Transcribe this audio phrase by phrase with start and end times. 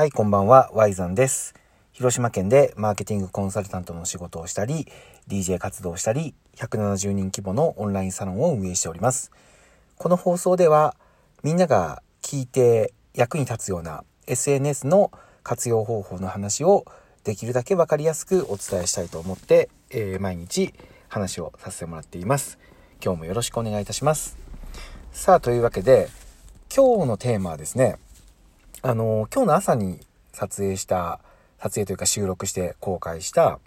[0.00, 1.54] はい、こんばんは、ワイザンです。
[1.92, 4.86] 広島県でマーケティングコンサルタントの仕事をしたり、
[5.28, 9.30] DJ 活動をしたり、170人規模のオンラインサロンを運営しております。
[9.98, 10.96] この放送では、
[11.42, 16.86] みんなが聞いて役に立つような SNS の活用方法の話を
[17.24, 20.72] できるだけ分かりやすくお伝えしたいと思って、えー、毎日
[21.08, 22.58] 話をさせてもらっています。
[23.04, 24.38] 今日もよろしくお願いいたします。
[25.12, 26.08] さあ、というわけで、
[26.74, 27.98] 今日のテーマはですね、
[28.82, 30.00] あの、今日の朝に
[30.32, 31.20] 撮影した、
[31.58, 33.58] 撮影というか収録して公開した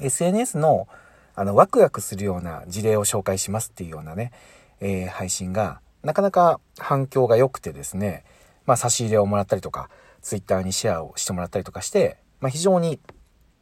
[0.00, 0.88] SNS の
[1.36, 4.32] あのワクワクするような事例を紹介しますっていうようなね、
[4.80, 8.24] えー、配信がなかなか反響が良くてですね、
[8.66, 9.88] まあ差し入れをもらったりとか、
[10.22, 12.98] Twitter にシェアをしてもらったりとかして、まあ非常に、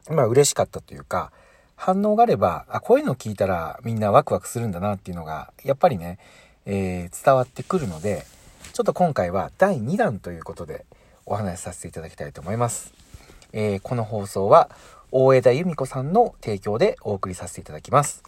[0.09, 1.33] まあ嬉しかったというか、
[1.77, 6.19] 反応があれば、あ、こういうのを聞いたらみんなワクワクするんだなっていうのが、やっぱりね、
[6.65, 8.25] えー、伝わってくるので、
[8.79, 10.87] ちょっと今回は第2弾ということで
[11.27, 12.95] お話しさせていただきたいと思います。
[13.53, 14.71] えー、この放送は
[15.11, 18.23] 大枝由美子さんの提供でお送りさせていただきます。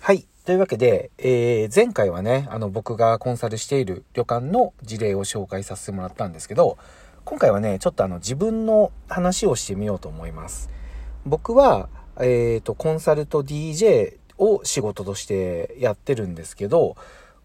[0.00, 0.26] はい。
[0.44, 6.76] というわけで、えー、前回はね、あの僕がコンサルしている旅館の事例を紹介させてもらったんですけど、
[7.24, 10.68] 今回はね、ちょっとあの自分の話をしてみようと思います。
[11.24, 16.96] 僕は、えっ、ー、と、コンサルと DJ を仕事としてやってるんですけど、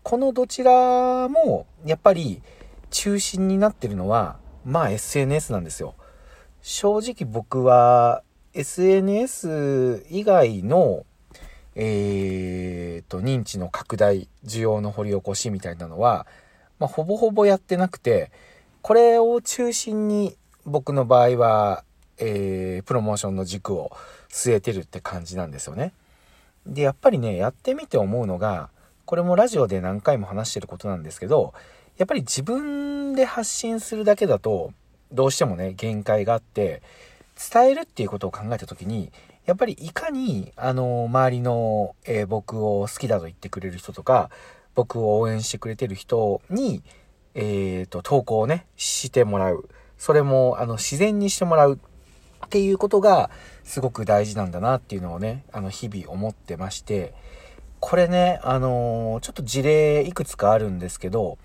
[0.06, 2.44] このどちらも、やっぱり
[2.92, 5.96] 中心になってるのは、まあ SNS なんですよ。
[6.62, 8.22] 正直僕は
[8.54, 11.08] SNS 以外の、
[11.74, 16.28] えー、と、認知の拡大、需要の掘り起こしみたいなのは、
[16.78, 18.30] まあ、ほぼほぼやってなくて、
[18.84, 21.84] これを中心に僕の場合は、
[22.20, 23.92] えー、プロモーションの軸を
[24.30, 25.94] 据えてるって感じなんですよね。
[26.68, 28.70] で、やっぱりね、やってみて思うのが、
[29.06, 31.54] これもラジオで何回も話してることなんですけど、
[31.98, 34.74] やっぱり自分で発信するだけだと、
[35.12, 36.82] どうしてもね、限界があって、
[37.52, 39.12] 伝えるっていうことを考えた時に、
[39.46, 44.30] やっぱりいかに、あの、周りの、えー、僕を好きだと言ってくれる人とか、
[44.74, 46.82] 僕を応援してくれてる人に、
[47.36, 49.70] えっ、ー、と、投稿をね、してもらう。
[49.98, 51.80] それも、あの、自然にしてもらう
[52.46, 53.30] っていうことが、
[53.64, 57.14] すごく大事なんだなっていうのをね、あの、日々思ってまして、
[57.88, 61.38] これね、あのー、ちょっと事例いくつかあるんですけど、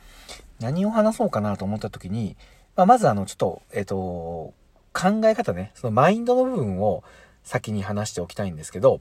[0.58, 2.34] 何を話そうかなと思った時に、
[2.76, 4.54] まあ、まずあの、ちょっと、えっ、ー、と、
[4.94, 7.04] 考え方ね、そのマインドの部分を
[7.44, 9.00] 先に話しておきたいんですけど、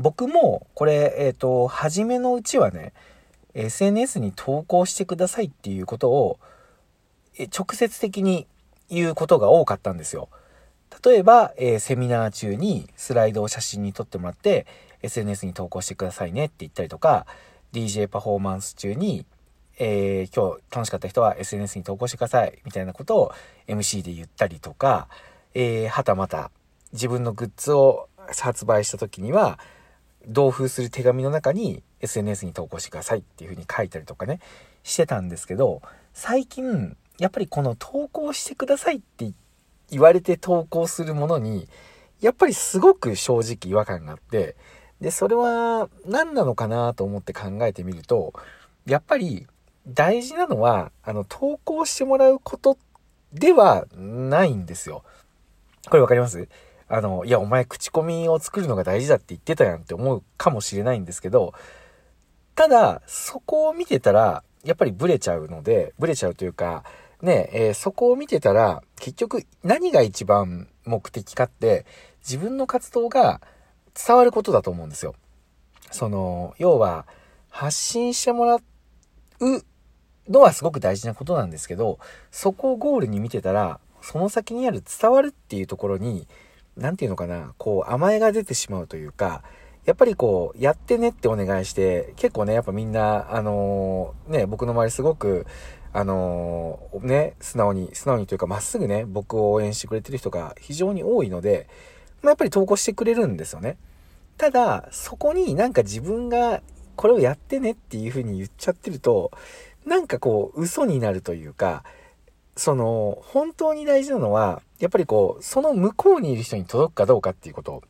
[0.00, 2.92] 僕も、これ、えっ、ー、と、初めのうちはね、
[3.54, 6.40] SNS に投稿してくださいっていうことを、
[7.56, 8.48] 直接的に
[8.90, 10.28] 言うことが多かったんですよ。
[11.04, 14.66] 例えば、えー、セミナー中にスライドを写真に撮ってもらって、
[15.02, 17.26] SNS に投稿してくださいねって言ったりとか、
[17.72, 19.26] DJ パフォーマンス中に、
[19.78, 23.32] えー、今日楽しかった人は SNS に投稿してくださいみたいなことを
[23.68, 25.08] MC で言ったりとか、
[25.54, 26.50] えー、はたまた
[26.92, 29.58] 自分のグッズを発売した時には、
[30.26, 34.40] 同封する手紙の中に SNS に投稿してくださいっていう風に書いたりとかね、
[34.82, 35.82] してたんですけど、
[36.12, 39.32] 最近、やっぱりこの投稿してくださいって
[39.90, 41.68] 言われて投稿するものに、
[42.20, 44.56] やっぱりすごく正直違和感があって、
[45.00, 48.32] で、それは何なのかなと思って考えてみると、
[48.86, 49.46] やっぱり
[49.86, 52.78] 大事なのは、あの、投稿してもらうこと
[53.32, 55.04] ではないんですよ。
[55.88, 56.48] これわかります？
[56.88, 61.52] あの、いや、お前口コミを作るのが大事だって言ってたやんって思うかもしれないんですけど、
[62.54, 66.84] ただ、そこを見てたら、やっぱりブレちゃうので、ブレちゃうというか、
[67.22, 71.86] ね、えー、そこを見てたら、結局何が一番目的かって、
[72.20, 73.40] 自分の活動が
[73.96, 75.14] 伝わることだと思うんですよ。
[75.90, 77.06] その、要は、
[77.48, 78.60] 発信してもらう
[80.28, 81.98] のはすごく大事なことなんですけど、
[82.30, 86.28] そこをゴールに見てたら、その先にある伝わるっていうところに、
[86.76, 89.42] 何て言うのかな、こう甘えが出てしまうというか、
[89.86, 95.46] やっぱりこう、やってねってお願いして、結構ね、やっぱみんな、あのー、ね、僕の周りすごく、
[95.92, 101.68] あのー、ね、素直に、素直にというかまっすぐね、僕を応援してくれてる人が非常に多いので、
[102.22, 103.76] まあ、やっぱり投稿してくれるんですよね。
[104.36, 106.62] ただ、そこになんか自分が
[106.96, 109.30] これをやってねっていう風に言っちゃってると、
[109.84, 111.84] なんかこう、嘘になるというか、
[112.56, 117.82] その、本当に大事なのは、やっぱりこう、その向こうにいる人に届くかどうかっていうことを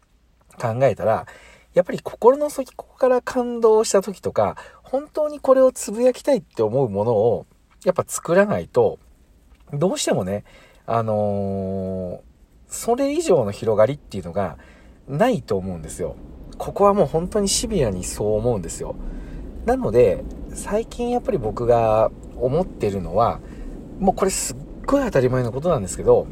[0.61, 1.26] 考えたら、
[1.72, 7.46] やっぱり心の底から感動した時とか、本当にこれをつぶやきたいって思うものを、
[7.84, 8.99] やっぱ作らないと、
[9.72, 10.44] どうしてもね、
[10.87, 12.20] あのー、
[12.69, 14.59] それ以上の広がりっていうのが
[15.09, 16.17] ないと思うんですよ。
[16.59, 18.97] ここはもう本当にシビアにそう思うんですよ。
[19.67, 23.41] なので、最近やっぱり僕が思ってるのは、
[23.99, 26.27] もうこれすっごい当たり前のことなんですけど、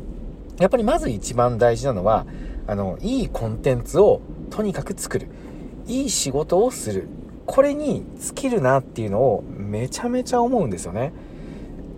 [0.59, 2.27] やっぱりまず一番大事なのは、
[2.67, 4.21] あの、いいコンテンツを
[4.51, 5.29] とにかく作る。
[5.87, 7.09] いい仕事をする。
[7.47, 11.13] これに尽きるなっていうのをめちゃめちゃ思うんですよね。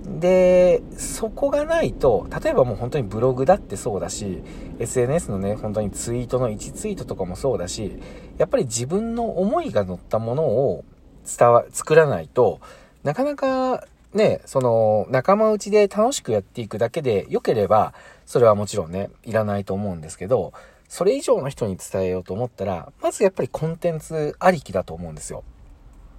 [0.07, 4.43] で、そこがないと、例えばもう本当にブログだってそうだし、
[4.79, 7.99] SNS のね、本当にツイートの1ツイートとかもそうだし、
[8.39, 10.85] やっぱり自分の思いが乗ったものを
[11.27, 12.61] 伝わ、作らないと、
[13.03, 17.93] なかなかね、その仲間内で楽しくやっていくだけで良ければ、
[18.25, 20.53] それはもちろんね、いらないと思うんですけど、
[20.89, 25.43] それ以上の人に伝えようと思ったら、まずやっぱりコンテンツありきだと思うんですよ。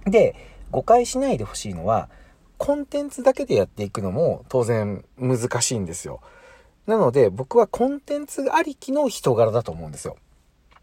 [0.04, 0.34] で、
[0.70, 2.08] 誤解しないでほしいのは、
[2.58, 6.20] コンテンツだけでやっていくのも当然難しいんですよ。
[6.86, 10.16] なので僕はコンテンツありきの人柄だと思うんですよ。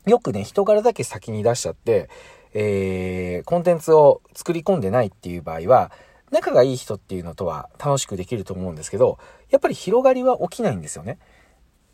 [0.06, 2.10] よくね、人柄だけ先に出しちゃって、
[2.54, 5.92] えー、コンテンツを作り込んでないっていう場合は、
[6.32, 9.18] 仲がいい人っていうのとは楽しくできると思うんですけど、
[9.50, 11.18] やっぱり広がりは起きないんですよね。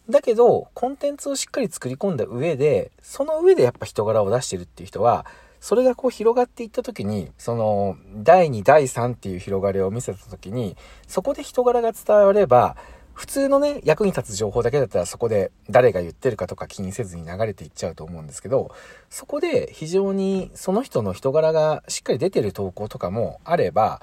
[0.10, 5.25] だけど、コンテンツをしっかり作り込んだ上で、その上でやっぱ人柄を出してるっていう人は、
[5.62, 10.75] それがこう広がっていった時に、その、第2、第3っていう広がりを見せた時に、
[11.08, 12.75] そこで人柄が伝われば、
[13.13, 18.74] 普通のね、役に立つ情報だけだったらそこで誰が言ってるかとか気にせずに流れていっちゃうと思うんですけど、
[19.12, 24.02] そこで非常にその人の人柄がしっかり出てる投稿とかもあれば、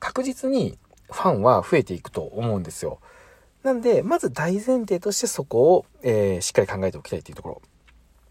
[0.00, 0.76] 確実に
[1.12, 2.98] ファンは増えていくと思うんですよ。
[3.62, 7.60] なんで、まず大前提としてそこを、えー、しっかり考えておきたいっていうとこ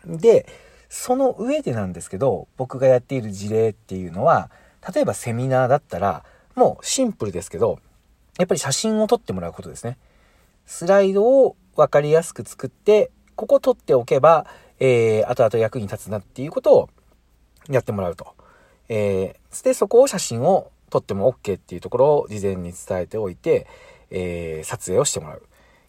[0.06, 0.18] ろ。
[0.18, 0.48] で、
[0.90, 4.50] その上でなんですけど、僕がやっている事例っていうのは、
[4.94, 6.24] 例えばセミナーだったら、
[6.56, 7.80] もうシンプルですけど、
[8.38, 9.98] やっぱり写真を撮ってもらうことですね。
[10.66, 14.46] スライドを分かりやすく作って、ここ撮っておけば、
[14.80, 16.90] えー、後々役に立つなっていうことを
[17.70, 18.34] やってもらうと。
[18.90, 23.68] えー、で、そこを写真を撮っても OK っていうところを事前に伝えておいて、
[24.10, 25.44] えー、撮影をしてもらう。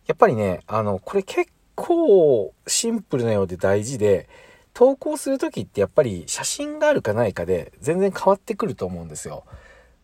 [0.07, 4.29] やっぱりね、あの、これ結構シンプルなようで大事で、
[4.77, 9.45] 投稿する時ってやっぱり写真があるかないかで全然変わってくると思うんですよ。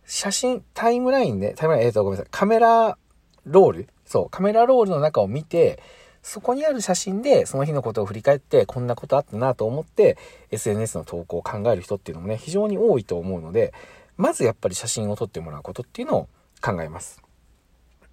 [0.07, 2.97] 写真、タイムラインで、タイムライン、えっ、ー、と、ごめんなさい、カメラ
[3.45, 3.89] ロール？
[4.07, 5.79] そう、カメラロールの中を見て、
[6.23, 10.17] そこにある写真でその日のことを振り返ってこんなことあったなと思って
[10.53, 13.75] SNS の投稿を考える人っていうのもね非常に多いと思うので
[14.17, 16.29] まずやっぱり写真を撮ってもらうことっていうのを
[16.61, 17.21] 考えます。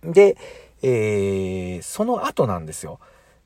[0.03, 0.37] で、
[0.81, 2.99] えー、その後なんですよ。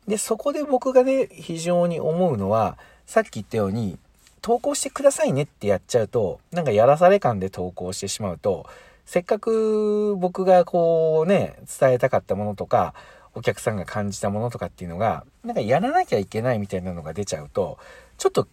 [0.08, 3.98] で、そこで僕がね、非常に思うのは、さっき言ったように、
[4.42, 8.66] 投稿してくださいねってやっちゃうと、なんかやらされ感で投稿してしまうと、
[9.06, 12.94] せっかく僕がこうね、伝えたかったものとか、
[13.36, 17.78] お客さんが感じたものとかっていうのが、なんかやらなきゃいけないみたいなのが出ちゃうと、
[18.18, 18.48] ちょっと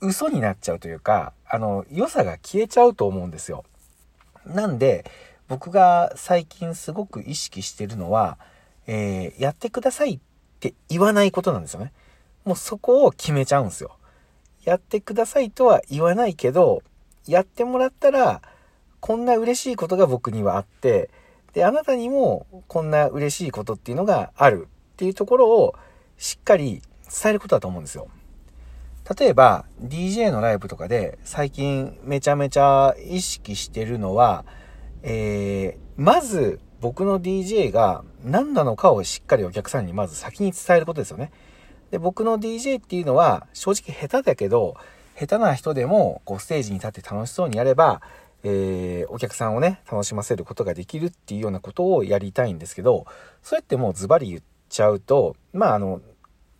[0.00, 3.64] 嘘になっちゃうというか、あの、良さが消えちゃうと思うんですよ。
[4.46, 5.04] なんで、
[5.48, 8.38] 僕が最近すごく意識してるのは、
[8.86, 11.92] えー、やってくださいってって言わないことなんですよね。
[12.44, 13.96] もうそこを決めちゃうんですよ。
[14.64, 16.82] やってくださいとは言わないけど、
[17.26, 18.42] やってもらったら、
[19.00, 21.10] こんな嬉しいことが僕にはあって、
[21.52, 25.74] で、あなたにもこんな嬉しいことっていうのがあるっていうところを
[26.16, 28.08] しっかり伝えることだと思うんですよ。
[29.18, 34.46] 例えば DJ のライブとかで最近めちゃめちゃ意識してるのは、
[35.02, 41.32] えー、まず僕の DJ が何なのかをしっかりお客さんにまず先に伝えることですよね。
[41.90, 44.76] で、僕の DJ っていうのは正直下手だけど、
[45.18, 48.02] 下手な人でもこうステージに立って楽しそうにやれば、
[48.42, 53.06] えー、お客さんをね、楽しませることができるっていうようなことをやりたいんですけど、
[53.42, 56.02] それってもうズバリ言っちゃうと、まああの、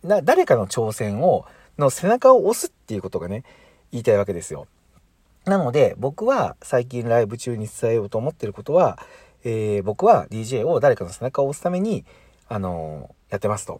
[0.01, 1.45] な、誰かの挑戦を
[1.77, 3.43] の背中を押すっていうことがね、
[3.91, 4.65] 言いたいわけですよ。
[5.45, 8.97] なので、僕は最近ライブ中に伝えようと思ってることは、
[9.45, 12.03] えー、僕は DJ を誰かの背中を押すために、
[12.49, 13.79] あのー、やってますと。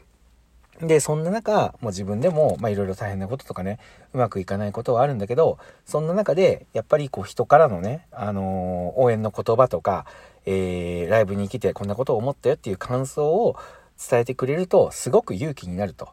[0.80, 3.80] で、そんな中、もう自分でも、まあ、いろいろ大変なこととかね、
[4.14, 10.06] うまくいかないことはあるんだけど、そんな中で、やっぱりこう人からのね、あのー、応援の言葉とか、
[10.46, 13.56] えー、ライブに来てこんなことを思ったよっていう感想を
[13.98, 16.10] 伝えてくれると、すごく勇気になると。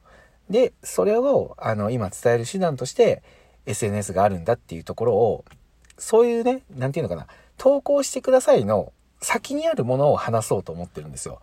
[0.48, 3.22] で、それを、あの、今伝える手段として
[3.66, 5.44] SNS があるんだっていうところを、
[5.98, 7.26] そういうね、なんていうのかな、
[7.58, 11.40] 投稿してくださいの先にあるものを話そうと思ってるんですよ。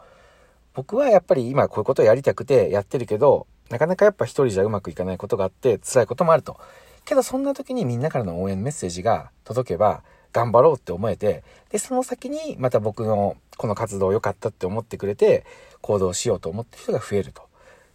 [0.73, 6.59] 僕はやっぱり今こういうことをやりたくてやってるけど、なかなかやっぱ一人じゃうまくいかないことがあって辛いこともあると。
[7.05, 15.45] けどそんな時にみんなからの応援メッセージが届けば頑張ろうって思えて、で、その先にまた僕のこの活動良かったって思ってくれて
[15.81, 17.43] 行動しようと思ってる人が増えると。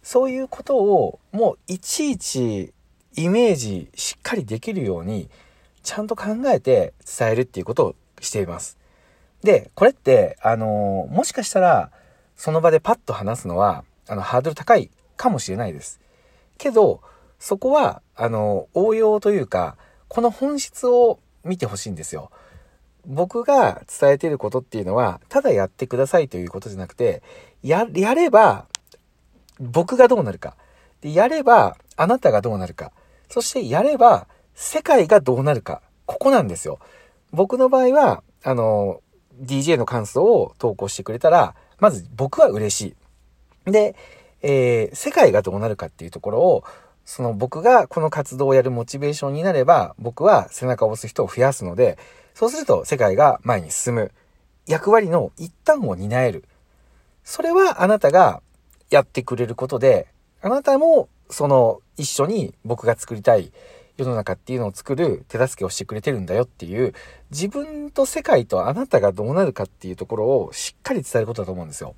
[0.03, 2.73] そういうことをもういちいち
[3.15, 5.29] イメージしっかりできるように
[5.81, 8.77] ちゃんと考えて伝えるっていうことをしています。
[9.45, 11.91] で、これって、あのもしかしたら
[12.35, 16.01] その場でパッと話すのは、あの、ハードル高いかもしれないです。
[16.57, 17.01] けど、
[17.39, 22.31] そこは、あの、応用というか、この本質を見てほしいんですよ。
[23.05, 27.23] 僕が伝えてることっていうのは、ただやってくださいということじゃなくて、
[27.61, 28.65] や、やれば、
[29.59, 30.55] 僕がどうなるか。
[31.01, 32.91] で、やれば、あなたがどうなるか。
[33.29, 35.81] そしてやれば、世界がどうなるか。
[36.05, 36.79] ここなんですよ。
[37.31, 39.01] 僕の場合は、あの、
[39.41, 42.95] DJ の感想を投稿してくれたら、まず僕は嬉し
[43.67, 43.71] い。
[43.71, 43.95] で、
[44.41, 46.63] えー、世界がどうなるかっていうところを、
[47.05, 51.97] その僕がこの活動をやるモチベーションになれば、僕は背中を押す人を増やすので、
[52.33, 54.11] そうすると世界が前に進む。
[54.67, 56.43] 役割の一端を担える。
[57.23, 58.41] それはあなたが
[58.89, 60.07] やってくれることで、
[60.41, 63.51] あなたもその一緒に僕が作りたい
[63.97, 66.93] 世の中っていうのを作る手助けをしてくれてるんだよっていう、
[67.31, 71.95] 自分と世界とあなたがどうなるかっていうところをしっかり伝えることだと思うんですよ。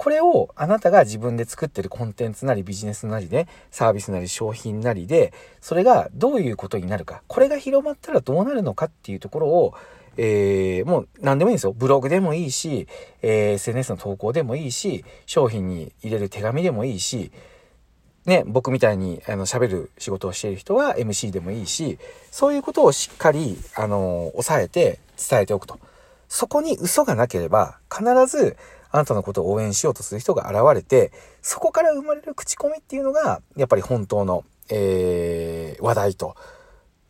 [0.00, 9.74] これをあなたが自分で作ってるコンテンツなりビジネスなりね、サービスなり商品なりで、それがどういうことになるか、これが広まったらどうなるのかっていうところを、
[10.16, 11.72] えー、もう何でもいいんですよ。
[11.72, 12.88] ブログでもいいし、
[13.20, 17.30] えー、SNS の投稿でもいいし、商品に入れる手紙でもいいし、
[18.26, 21.98] ね、僕みたいに、あの、喋る仕事をしている人は MC でもいいし、
[22.30, 25.78] そういうことをしっかり、あの、抑えて伝えておくと。
[26.28, 28.56] そこに嘘がなければ、必ず、
[28.92, 31.12] あなたのことを応援しようとする人が現れて、
[31.42, 36.36] そこから生まれる口コミっていうのが、やっぱり本当の、えー、話題と、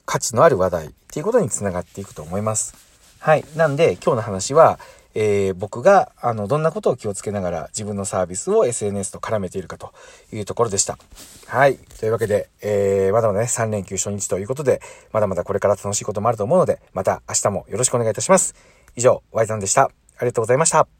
[0.06, 2.74] 価値のある話題っていうことにつながっていくと思います。
[3.18, 3.44] はい。
[3.56, 4.78] なんで、今日の話は、
[5.14, 9.92] えー、僕が、あの、どんなことを気をつけながら自分のサービスを SNS と絡めているかと
[10.32, 10.98] いうところでした。
[11.46, 11.76] はい。
[11.98, 14.80] というわけで、えー、まだまだね、3連休初日ということで、
[15.12, 18.54] まだまだこれから楽しいこともあると思うので、また明日もよろしくお願いいたします。
[18.96, 19.82] 以上、ワイザンでした。
[19.84, 19.88] あ
[20.22, 20.99] りがとうございました。